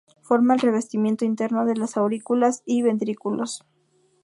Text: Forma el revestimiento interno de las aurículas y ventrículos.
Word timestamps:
Forma 0.23 0.55
el 0.55 0.59
revestimiento 0.61 1.25
interno 1.25 1.63
de 1.67 1.75
las 1.77 1.95
aurículas 1.95 2.63
y 2.65 2.81
ventrículos. 2.81 3.63